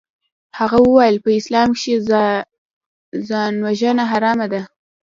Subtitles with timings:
[0.59, 1.95] هغه وويل په اسلام کښې
[3.27, 4.61] ځانوژنه حرامه ده.